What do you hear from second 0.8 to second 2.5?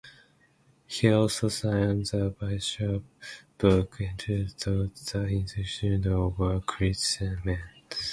He also signed 'the